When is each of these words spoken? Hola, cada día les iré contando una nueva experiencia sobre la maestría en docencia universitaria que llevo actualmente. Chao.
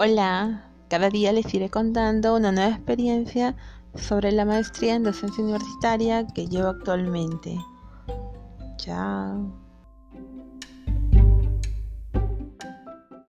Hola, 0.00 0.70
cada 0.88 1.10
día 1.10 1.32
les 1.32 1.52
iré 1.52 1.70
contando 1.70 2.36
una 2.36 2.52
nueva 2.52 2.70
experiencia 2.70 3.56
sobre 3.96 4.30
la 4.30 4.44
maestría 4.44 4.94
en 4.94 5.02
docencia 5.02 5.42
universitaria 5.42 6.24
que 6.24 6.46
llevo 6.46 6.68
actualmente. 6.68 7.58
Chao. 8.76 9.67